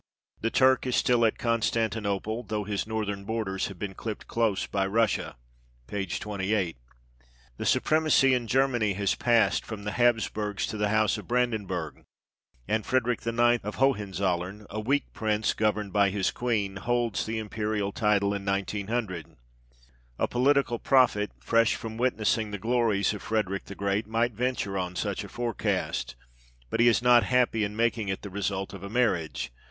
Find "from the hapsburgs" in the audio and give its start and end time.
9.63-10.65